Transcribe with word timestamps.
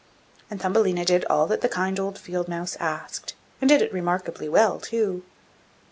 And 0.49 0.59
Thumbelina 0.59 1.05
did 1.05 1.25
all 1.25 1.45
that 1.45 1.61
the 1.61 1.69
kind 1.69 1.99
old 1.99 2.17
field 2.17 2.47
mouse 2.47 2.75
asked, 2.79 3.35
and 3.61 3.69
did 3.69 3.83
it 3.83 3.93
remarkably 3.93 4.49
well 4.49 4.79
too. 4.79 5.21